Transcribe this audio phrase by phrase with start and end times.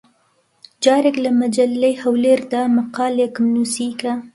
[0.83, 4.13] جارێک لە مەجەللەی هەولێر دا مەقالێکم نووسی کە: